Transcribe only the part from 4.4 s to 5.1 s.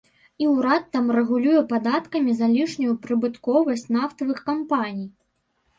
кампаній.